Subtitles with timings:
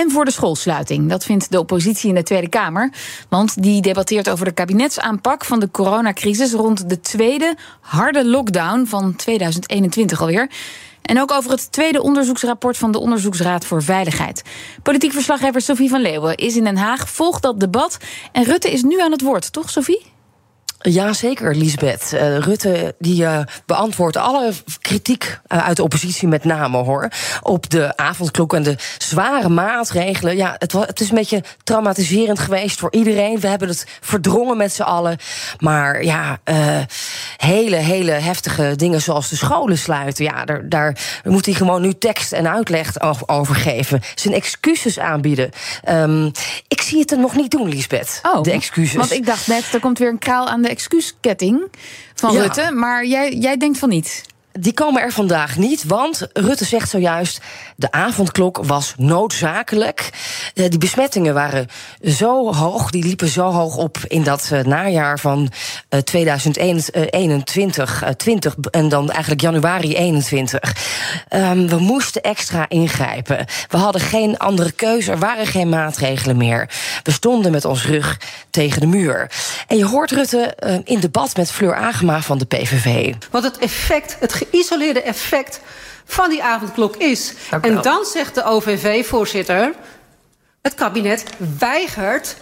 [0.00, 1.08] en voor de schoolsluiting.
[1.08, 2.92] Dat vindt de oppositie in de Tweede Kamer.
[3.28, 9.16] Want die debatteert over de kabinetsaanpak van de coronacrisis rond de tweede harde lockdown van
[9.16, 10.50] 2021 alweer.
[11.02, 14.42] En ook over het tweede onderzoeksrapport van de Onderzoeksraad voor Veiligheid.
[14.82, 17.98] Politiek verslaggever Sophie van Leeuwen is in Den Haag, volgt dat debat.
[18.32, 20.06] En Rutte is nu aan het woord, toch Sophie?
[20.82, 22.10] Ja, zeker, Lisbeth.
[22.14, 27.08] Uh, Rutte die uh, beantwoordt alle kritiek uh, uit de oppositie met name, hoor.
[27.42, 30.36] Op de avondklok en de zware maatregelen.
[30.36, 33.40] Ja, het, was, het is een beetje traumatiserend geweest voor iedereen.
[33.40, 35.18] We hebben het verdrongen met z'n allen.
[35.58, 36.38] Maar ja,
[37.36, 40.24] hele, hele heftige dingen zoals de scholen sluiten.
[40.24, 44.00] Ja, daar, daar moet hij gewoon nu tekst en uitleg over geven.
[44.14, 45.50] Zijn excuses aanbieden.
[45.88, 46.32] Um,
[46.68, 48.20] ik zie het er nog niet doen, Lisbeth.
[48.22, 48.94] Oh, de excuses.
[48.94, 51.62] Want ik dacht net, er komt weer een kraal aan de excuusketting
[52.14, 52.42] van ja.
[52.42, 52.70] Rutte.
[52.72, 54.22] Maar jij, jij denkt van niet.
[54.52, 57.40] Die komen er vandaag niet, want Rutte zegt zojuist...
[57.76, 60.10] de avondklok was noodzakelijk.
[60.54, 61.66] Die besmettingen waren
[62.02, 63.98] zo hoog, die liepen zo hoog op...
[64.06, 65.50] in dat najaar van
[66.04, 70.76] 2021, 20, en dan eigenlijk januari 21.
[71.34, 73.46] Um, we moesten extra ingrijpen.
[73.68, 76.68] We hadden geen andere keuze, er waren geen maatregelen meer.
[77.02, 79.30] We stonden met ons rug tegen de muur.
[79.66, 83.14] En je hoort Rutte in debat met Fleur Agema van de PVV.
[83.30, 85.60] Wat het effect, het geïsoleerde effect
[86.04, 87.34] van die avondklok is.
[87.60, 89.74] En dan zegt de OVV-voorzitter...
[90.62, 91.24] het kabinet
[91.58, 92.36] weigert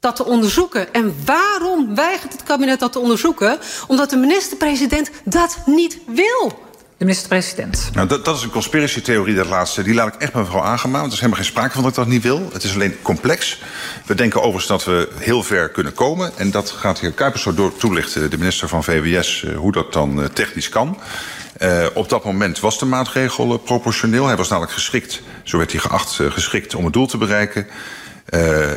[0.00, 0.92] dat te onderzoeken.
[0.92, 3.58] En waarom weigert het kabinet dat te onderzoeken?
[3.86, 6.70] Omdat de minister-president dat niet wil.
[7.02, 7.90] De minister-president.
[7.92, 9.82] Nou, dat, dat, is een conspiratietheorie, dat laatste.
[9.82, 10.98] Die laat ik echt mevrouw Agema.
[10.98, 12.50] Want er is helemaal geen sprake van dat ik dat niet wil.
[12.52, 13.62] Het is alleen complex.
[14.06, 16.32] We denken overigens dat we heel ver kunnen komen.
[16.36, 19.92] En dat gaat de heer Kuipers zo door toelichten, de minister van VWS, hoe dat
[19.92, 20.98] dan technisch kan.
[21.58, 24.26] Uh, op dat moment was de maatregel proportioneel.
[24.26, 27.66] Hij was namelijk geschikt, zo werd hij geacht, geschikt om het doel te bereiken.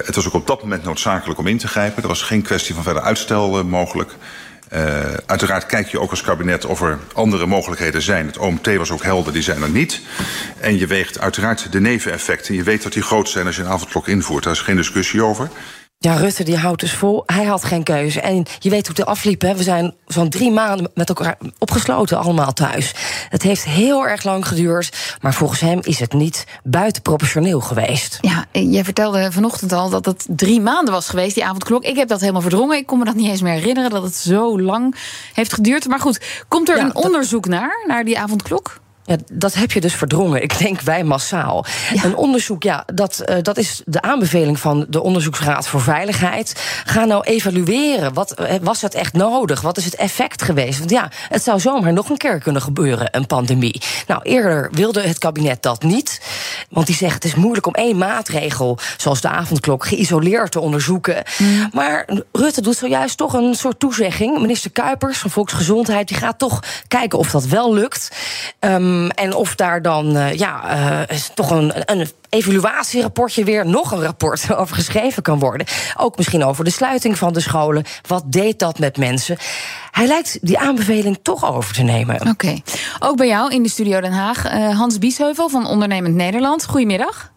[0.06, 2.02] het was ook op dat moment noodzakelijk om in te grijpen.
[2.02, 4.12] Er was geen kwestie van verder uitstel mogelijk.
[4.76, 8.26] Uh, uiteraard kijk je ook als kabinet of er andere mogelijkheden zijn.
[8.26, 10.02] Het OMT was ook helder, die zijn er niet.
[10.60, 12.56] En je weegt uiteraard de neveneffecten.
[12.56, 14.44] Je weet dat die groot zijn als je een avondklok invoert.
[14.44, 15.50] Daar is geen discussie over.
[15.98, 17.24] Ja, Rutte die houdt dus vol.
[17.26, 18.22] Hij had geen keuze.
[18.22, 19.42] En je weet hoe het afliep.
[19.42, 19.56] Hè?
[19.56, 22.92] We zijn zo'n drie maanden met elkaar opgesloten, allemaal thuis.
[23.30, 25.18] Het heeft heel erg lang geduurd.
[25.22, 28.18] Maar volgens hem is het niet buitenproportioneel geweest.
[28.22, 31.84] Ja, jij vertelde vanochtend al dat het drie maanden was geweest, die avondklok.
[31.84, 32.78] Ik heb dat helemaal verdrongen.
[32.78, 34.96] Ik kon me dat niet eens meer herinneren dat het zo lang
[35.34, 35.88] heeft geduurd.
[35.88, 38.84] Maar goed, komt er Ja, een dat- onderzoek naar, naar die avondklok?
[39.06, 40.42] Ja, dat heb je dus verdrongen.
[40.42, 41.66] Ik denk wij massaal.
[42.04, 46.54] Een onderzoek, ja, dat, eh, dat is de aanbeveling van de Onderzoeksraad voor Veiligheid.
[46.86, 48.14] Ga nou evalueren.
[48.14, 49.62] Wat, eh, was het echt nodig?
[49.62, 50.80] Wat is het effect geweest?
[50.80, 53.82] Want ja, het zou zomaar nog een keer kunnen gebeuren, een pandemie.
[54.08, 56.22] Nou, eerder wilde het kabinet dat niet.
[56.76, 61.24] Want die zegt het is moeilijk om één maatregel, zoals de avondklok, geïsoleerd te onderzoeken.
[61.74, 64.40] Maar Rutte doet zojuist toch een soort toezegging.
[64.40, 68.12] Minister Kuipers van Volksgezondheid die gaat toch kijken of dat wel lukt.
[68.60, 70.70] Ehm, en of daar dan eh, ja,
[71.08, 75.68] eh, toch een, een evaluatierapportje weer, nog een rapport over geschreven kan worden.
[75.98, 77.84] Ook misschien over de sluiting van de scholen.
[78.08, 79.38] Wat deed dat met mensen?
[79.92, 82.28] Hij lijkt die aanbeveling toch over te nemen.
[82.30, 82.58] Oké.
[83.00, 86.65] Ook bij jou in de studio Den Haag, eh, Hans Biesheuvel van Ondernemend Nederland.
[86.66, 87.32] Goedemiddag.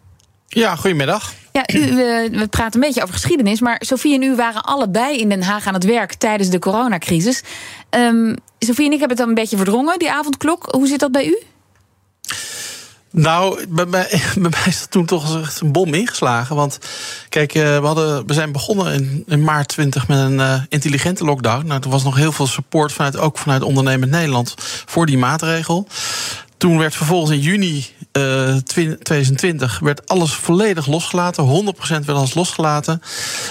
[0.47, 1.33] Ja, goedemiddag.
[1.51, 5.17] Ja, u, we, we praten een beetje over geschiedenis, maar Sofie en u waren allebei
[5.17, 7.43] in Den Haag aan het werk tijdens de coronacrisis.
[7.89, 10.67] Ehm Sofie en ik hebben het dan een beetje verdrongen, die avondklok.
[10.71, 11.37] Hoe zit dat bij u?
[13.11, 16.55] Nou, bij mij, bij mij is dat toen toch echt een bom ingeslagen.
[16.55, 16.79] Want
[17.29, 21.23] kijk, eh, we, hadden, we zijn begonnen in, in maart 20 met een eh, intelligente
[21.25, 21.67] lockdown.
[21.67, 24.53] Nou, er was nog heel veel support vanuit, ook vanuit ondernemend Nederland
[24.85, 25.87] voor die maatregel.
[26.59, 31.73] Toen werd vervolgens in juni eh, 2020 werd alles volledig losgelaten.
[31.75, 33.01] 100% werd alles losgelaten.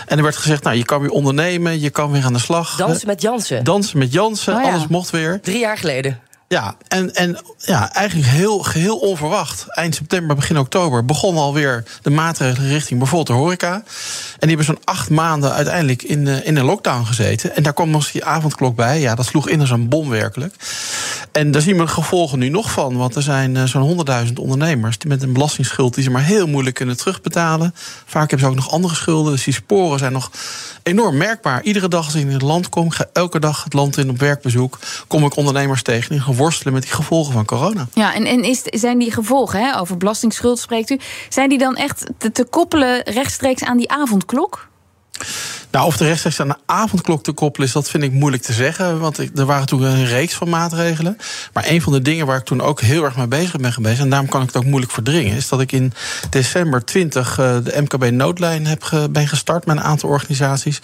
[0.07, 2.77] En er werd gezegd, nou, je kan weer ondernemen, je kan weer aan de slag.
[2.77, 3.65] Dansen met Jansen.
[3.65, 4.71] Dansen met Jansen, Oh ja.
[4.71, 5.41] alles mocht weer.
[5.43, 6.21] Drie jaar geleden.
[6.49, 9.67] Ja, en, en ja, eigenlijk heel, geheel onverwacht.
[9.69, 13.75] Eind september, begin oktober begonnen alweer de maatregelen richting bijvoorbeeld de horeca.
[13.75, 17.57] En die hebben zo'n acht maanden uiteindelijk in, uh, in een lockdown gezeten.
[17.57, 19.01] En daar kwam nog die avondklok bij.
[19.01, 20.55] Ja, dat sloeg in als een bom werkelijk.
[21.33, 22.97] En daar zien we de gevolgen nu nog van.
[22.97, 26.47] Want er zijn uh, zo'n 100.000 ondernemers die met een belastingsschuld die ze maar heel
[26.47, 27.75] moeilijk kunnen terugbetalen.
[28.07, 29.33] Vaak hebben ze ook nog andere schulden.
[29.33, 30.31] Dus die sporen zijn nog
[30.83, 31.63] enorm merkbaar.
[31.63, 34.19] Iedere dag als ik in het land kom, ga elke dag het land in op
[34.19, 37.89] werkbezoek, kom ik ondernemers tegen die worstelen met die gevolgen van corona.
[37.93, 40.99] Ja, en, en is, zijn die gevolgen, hè, over belastingsschuld spreekt u,
[41.29, 44.69] zijn die dan echt te, te koppelen rechtstreeks aan die avondklok?
[45.71, 48.53] Nou, of de rechtstreeks aan de avondklok te koppelen is, dat vind ik moeilijk te
[48.53, 48.99] zeggen.
[48.99, 51.19] Want er waren toen een reeks van maatregelen.
[51.53, 54.01] Maar een van de dingen waar ik toen ook heel erg mee bezig ben geweest,
[54.01, 55.93] en daarom kan ik het ook moeilijk verdringen, is dat ik in
[56.31, 60.77] december 20 de MKB-noodlijn heb ben gestart met een aantal organisaties.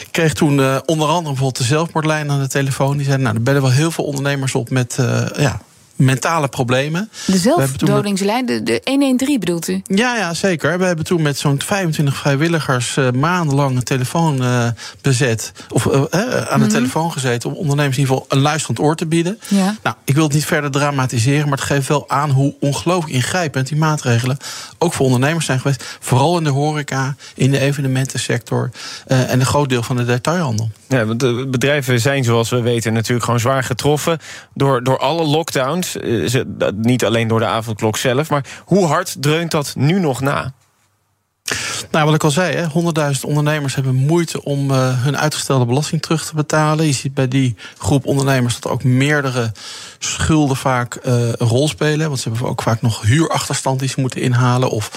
[0.00, 2.96] Ik kreeg toen uh, onder andere bijvoorbeeld de zelfmoordlijn aan de telefoon.
[2.96, 5.60] Die zeiden, nou, er bellen wel heel veel ondernemers op met uh, ja,
[5.98, 7.10] mentale problemen.
[7.26, 9.82] De zelfdodingslijn, de, de 113 bedoelt u?
[9.84, 10.78] Ja, ja, zeker.
[10.78, 14.68] We hebben toen met zo'n 25 vrijwilligers uh, maandenlang een telefoon uh,
[15.00, 15.52] bezet.
[15.68, 16.68] Of uh, aan de mm -hmm.
[16.68, 19.38] telefoon gezeten om ondernemers in ieder geval een luisterend oor te bieden.
[19.48, 19.76] Ja.
[19.82, 23.68] Nou, ik wil het niet verder dramatiseren, maar het geeft wel aan hoe ongelooflijk ingrijpend
[23.68, 24.36] die maatregelen
[24.78, 25.84] ook voor ondernemers zijn geweest.
[26.00, 28.70] Vooral in de horeca, in de evenementensector
[29.06, 30.70] en een groot deel van de detailhandel.
[30.88, 34.18] Ja, want de bedrijven zijn, zoals we weten, natuurlijk gewoon zwaar getroffen
[34.54, 35.87] door, door alle lockdowns.
[36.76, 40.52] Niet alleen door de avondklok zelf, maar hoe hard dreunt dat nu nog na?
[41.90, 42.68] Nou, wat ik al zei,
[43.14, 46.86] 100.000 ondernemers hebben moeite om uh, hun uitgestelde belasting terug te betalen.
[46.86, 49.52] Je ziet bij die groep ondernemers dat ook meerdere
[49.98, 52.08] schulden vaak uh, een rol spelen.
[52.08, 54.70] Want ze hebben ook vaak nog huurachterstand die ze moeten inhalen.
[54.70, 54.90] Of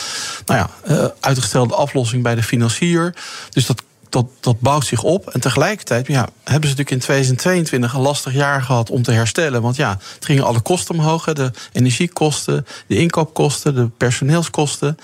[0.45, 3.15] nou ja, uitgestelde aflossing bij de financier.
[3.49, 5.29] Dus dat dat, dat bouwt zich op.
[5.29, 9.61] En tegelijkertijd ja, hebben ze natuurlijk in 2022 een lastig jaar gehad om te herstellen.
[9.61, 11.19] Want ja, het gingen alle kosten omhoog.
[11.33, 14.97] De energiekosten, de inkoopkosten, de personeelskosten.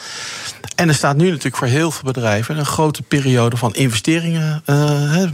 [0.75, 4.63] En er staat nu natuurlijk voor heel veel bedrijven een grote periode van investeringen.
[4.65, 4.77] Uh,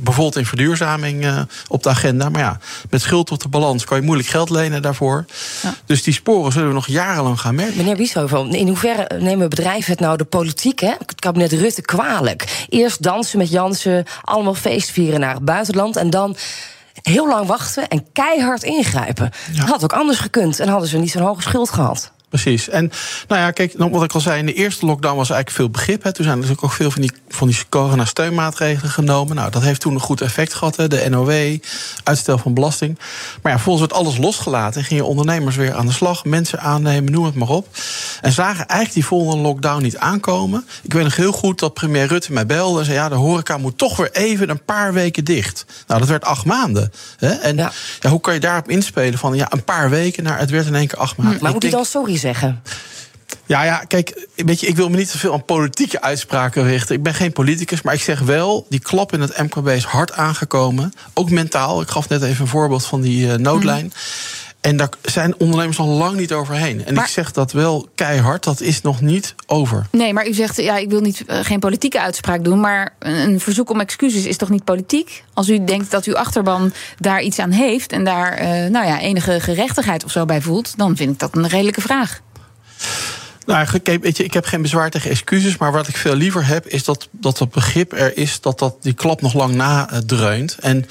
[0.02, 2.30] bijvoorbeeld in verduurzaming uh, op de agenda.
[2.30, 2.60] Maar ja,
[2.90, 5.26] met schuld tot de balans kan je moeilijk geld lenen daarvoor.
[5.62, 5.74] Ja.
[5.86, 7.78] Dus die sporen zullen we nog jarenlang gaan merken.
[7.78, 12.66] Meneer Wieshoven, in hoeverre nemen bedrijven het nou de politiek, hè, het kabinet Rutte, kwalijk?
[12.69, 15.95] Eerst dansen met Jansen, allemaal feestvieren naar het buitenland.
[15.95, 16.36] En dan
[17.01, 19.31] heel lang wachten en keihard ingrijpen.
[19.51, 19.65] Ja.
[19.65, 22.12] Had ook anders gekund en hadden ze niet zo'n hoge schuld gehad.
[22.33, 22.69] Precies.
[22.69, 22.91] En
[23.27, 26.03] nou ja, kijk, wat ik al zei, in de eerste lockdown was eigenlijk veel begrip.
[26.03, 26.12] Hè.
[26.12, 29.35] Toen zijn er natuurlijk ook veel van die, van die corona-steunmaatregelen genomen.
[29.35, 30.75] Nou, dat heeft toen een goed effect gehad.
[30.75, 30.88] Hè.
[30.88, 31.57] De NOW,
[32.03, 33.00] uitstel van belasting.
[33.41, 36.25] Maar ja, volgens werd alles losgelaten en gingen ondernemers weer aan de slag.
[36.25, 37.68] Mensen aannemen, noem het maar op.
[38.21, 40.65] En zagen eigenlijk die volgende lockdown niet aankomen.
[40.83, 43.57] Ik weet nog heel goed dat premier Rutte mij belde en zei: ja, de horeca
[43.57, 45.65] moet toch weer even een paar weken dicht.
[45.88, 46.91] Nou, dat werd acht maanden.
[47.18, 47.31] Hè.
[47.31, 47.71] En ja.
[48.00, 48.09] ja.
[48.09, 50.88] hoe kan je daarop inspelen van ja, een paar weken naar het werd in één
[50.88, 51.41] keer acht maanden.
[51.41, 52.62] Maar moet hij dan sorry zeggen?
[53.46, 56.96] Ja, ja, kijk, weet je, ik wil me niet te veel aan politieke uitspraken richten.
[56.96, 60.12] Ik ben geen politicus, maar ik zeg wel, die klap in het MKB is hard
[60.12, 60.94] aangekomen.
[61.14, 61.81] Ook mentaal.
[61.81, 63.86] Ik gaf net even een voorbeeld van die uh, noodlijn.
[63.86, 63.92] Mm.
[64.63, 66.86] En daar zijn ondernemers al lang niet overheen.
[66.86, 69.86] En maar, ik zeg dat wel keihard, dat is nog niet over.
[69.92, 72.60] Nee, maar u zegt, ja, ik wil niet, uh, geen politieke uitspraak doen...
[72.60, 75.24] maar een verzoek om excuses is toch niet politiek?
[75.33, 77.92] Als u denkt dat uw achterban daar iets aan heeft...
[77.92, 80.77] en daar uh, nou ja, enige gerechtigheid of zo bij voelt...
[80.77, 82.21] dan vind ik dat een redelijke vraag.
[83.45, 85.57] Nou, weet je, ik heb geen bezwaar tegen excuses.
[85.57, 88.94] Maar wat ik veel liever heb, is dat, dat begrip er is dat, dat die
[88.94, 90.57] klap nog lang nadreunt.
[90.60, 90.86] En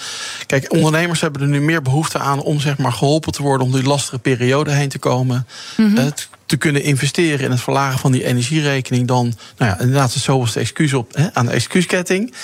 [0.46, 3.72] kijk, ondernemers hebben er nu meer behoefte aan om zeg maar, geholpen te worden om
[3.72, 5.46] die lastige periode heen te komen.
[5.76, 6.04] Mm -hmm.
[6.04, 10.22] Het te kunnen investeren in het verlagen van die energierekening dan, nou ja, inderdaad, het
[10.22, 12.34] zoveelste excuus op hè, aan de excuusketting.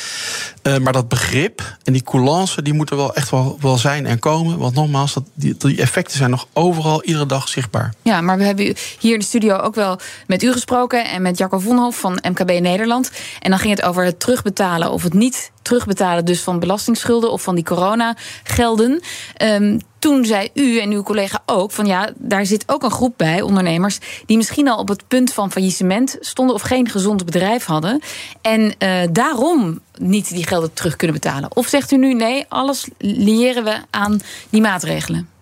[0.62, 4.18] Uh, maar dat begrip en die coulance, die moeten wel echt wel, wel zijn en
[4.18, 4.58] komen.
[4.58, 7.94] Want nogmaals, dat, die, effecten zijn nog overal iedere dag zichtbaar.
[8.02, 11.38] Ja, maar we hebben hier in de studio ook wel met u gesproken en met
[11.38, 13.10] Jacco Vonhof van MKB Nederland.
[13.40, 17.42] En dan ging het over het terugbetalen of het niet terugbetalen dus van belastingsschulden of
[17.42, 19.00] van die coronagelden.
[19.42, 23.14] Um, toen zei u en uw collega ook van ja, daar zit ook een groep
[23.16, 27.64] bij, ondernemers, die misschien al op het punt van faillissement stonden of geen gezond bedrijf
[27.64, 28.00] hadden.
[28.40, 31.56] En uh, daarom niet die gelden terug kunnen betalen.
[31.56, 34.20] Of zegt u nu nee, alles liëren we aan
[34.50, 35.37] die maatregelen?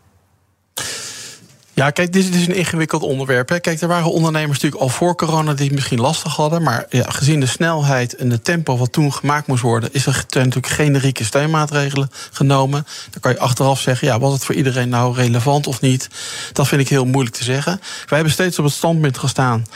[1.77, 3.49] Ja, kijk, dit is een ingewikkeld onderwerp.
[3.49, 3.61] Hè.
[3.61, 6.63] Kijk, er waren ondernemers natuurlijk al voor corona die het misschien lastig hadden.
[6.63, 10.25] Maar ja, gezien de snelheid en de tempo wat toen gemaakt moest worden, is er
[10.31, 12.87] natuurlijk generieke steunmaatregelen genomen.
[13.11, 16.09] Dan kan je achteraf zeggen, ja, was het voor iedereen nou relevant of niet?
[16.53, 17.81] Dat vind ik heel moeilijk te zeggen.
[17.81, 19.67] Wij hebben steeds op het standpunt gestaan.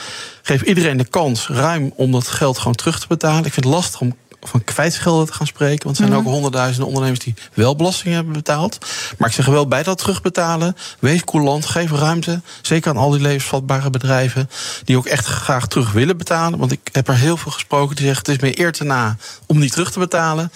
[0.41, 3.45] Geef iedereen de kans ruim om dat geld gewoon terug te betalen.
[3.45, 5.83] Ik vind het lastig om van kwijtschelden te gaan spreken.
[5.83, 6.27] Want er zijn Mhm.
[6.27, 8.77] ook honderdduizenden ondernemers die wel belasting hebben betaald.
[9.17, 10.75] Maar ik zeg wel bij dat terugbetalen.
[10.99, 12.41] Wees coulant, geef ruimte.
[12.61, 14.49] Zeker aan al die levensvatbare bedrijven.
[14.83, 16.59] Die ook echt graag terug willen betalen.
[16.59, 19.15] Want ik heb er heel veel gesproken die zeggen: het is meer eer te na
[19.45, 20.51] om niet terug te betalen.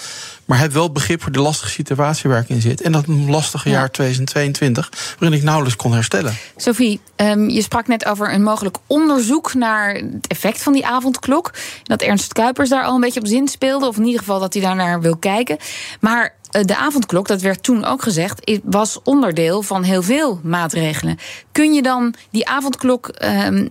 [0.45, 2.81] Maar heb wel begrip voor de lastige situatie waar ik in zit.
[2.81, 3.75] En dat lastige Ja.
[3.75, 6.37] jaar 2022, waarin ik nauwelijks kon herstellen.
[6.55, 11.53] Sophie, ehm, je sprak net over een mogelijk onderzoek naar het effect van die avondklok.
[11.83, 14.53] Dat Ernst Kuipers daar al een beetje op zin speelde, of in ieder geval dat
[14.53, 15.57] hij daar naar wil kijken.
[15.99, 21.17] Maar eh, de avondklok, dat werd toen ook gezegd, was onderdeel van heel veel maatregelen.
[21.51, 23.67] Kun je dan die avondklok ehm,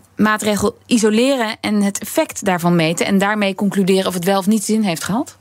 [0.87, 4.83] isoleren en het effect daarvan meten en daarmee concluderen of het wel of niet zin
[4.83, 5.37] heeft gehad?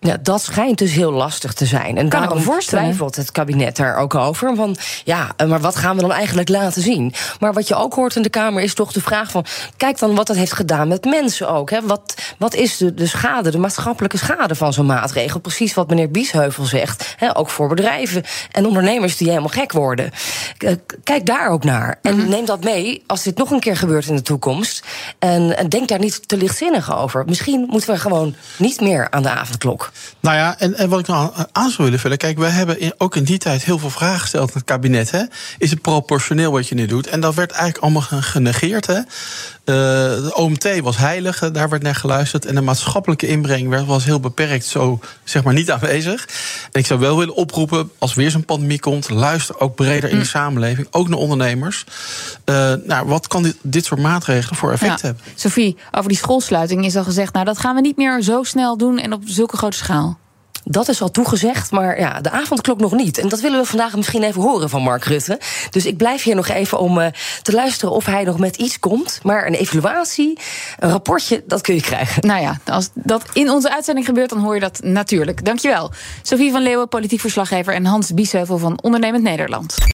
[0.00, 1.96] Ja, dat schijnt dus heel lastig te zijn.
[1.96, 4.56] En me daarom twijfelt het kabinet daar ook over.
[4.56, 7.12] Van ja, eh, maar wat gaan we dan eigenlijk laten zien?
[7.40, 9.44] Maar wat je ook hoort in de Kamer is toch de vraag van...
[9.76, 11.70] kijk dan wat dat heeft gedaan met mensen ook.
[11.70, 11.80] Hè?
[11.82, 15.40] Wat, wat is de, de schade, de maatschappelijke schade van zo'n maatregel?
[15.40, 17.14] Precies wat meneer Biesheuvel zegt.
[17.16, 17.36] Hè?
[17.36, 20.10] Ook voor bedrijven en ondernemers die helemaal gek worden.
[20.56, 21.98] K- Kijk daar ook naar.
[22.02, 24.84] En neem dat mee als dit nog een keer gebeurt in de toekomst.
[25.18, 27.24] En, en denk daar niet te lichtzinnig over.
[27.26, 29.92] Misschien moeten we gewoon niet meer aan de avondklok.
[30.20, 32.18] Nou ja, en, en wat ik nou aan- zou willen vullen.
[32.18, 35.10] Kijk, wij hebben in- ook in die tijd heel veel vragen gesteld aan het kabinet.
[35.10, 35.22] Hè.
[35.58, 37.06] Is het proportioneel wat je nu doet?
[37.06, 38.86] En dat werd eigenlijk allemaal ge- genegeerd.
[38.86, 38.94] Hè.
[38.94, 39.04] Eh,
[40.24, 42.17] de OMT was heilig, eh, daar werd naar geluisterd.
[42.18, 46.28] En de maatschappelijke inbreng werd, was heel beperkt, zo zeg maar niet aanwezig.
[46.72, 50.18] En ik zou wel willen oproepen, als weer zo'n pandemie komt, luister ook breder in
[50.18, 51.84] de samenleving, ook naar ondernemers.
[52.44, 55.06] Eh, nou, wat kan dit, dit soort maatregelen voor effect Ja.
[55.06, 55.22] hebben?
[55.34, 58.76] Sophie, over die schoolsluiting is al gezegd, nou dat gaan we niet meer zo snel
[58.76, 60.18] doen en op zulke grote schaal.
[60.70, 63.18] Dat is al toegezegd, maar ja, de avondklok nog niet.
[63.18, 65.40] En dat willen we vandaag misschien even horen van Mark Rutte.
[65.70, 68.78] Dus ik blijf hier nog even om eh, te luisteren of hij nog met iets
[68.78, 69.20] komt.
[69.22, 70.38] Maar een evaluatie,
[70.78, 72.26] een rapportje, dat kun je krijgen.
[72.26, 75.44] Nou ja, als dat in onze uitzending gebeurt, dan hoor je dat natuurlijk.
[75.44, 75.90] Dankjewel.
[76.22, 77.74] Sophie van Leeuwen, politiek verslaggever...
[77.74, 79.96] en Hans Biesheuvel van Ondernemend Nederland.